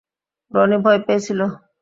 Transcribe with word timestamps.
রনি 0.51 0.77
ভয় 0.83 0.99
পেয়েছিল। 1.05 1.39